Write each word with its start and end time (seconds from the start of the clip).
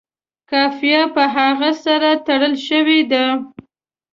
قافیه 0.49 1.01
په 1.15 1.23
هغه 1.35 1.71
سره 1.83 2.09
تړلې 2.25 2.59
شوې 2.67 2.99
ده. 3.11 3.25